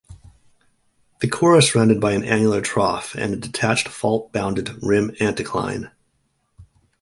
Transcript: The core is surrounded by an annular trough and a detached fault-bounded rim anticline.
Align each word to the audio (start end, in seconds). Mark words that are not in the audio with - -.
The 1.19 1.27
core 1.27 1.59
is 1.59 1.69
surrounded 1.69 2.01
by 2.01 2.13
an 2.13 2.23
annular 2.23 2.59
trough 2.59 3.13
and 3.13 3.35
a 3.35 3.37
detached 3.37 3.87
fault-bounded 3.87 4.81
rim 4.81 5.11
anticline. 5.21 5.91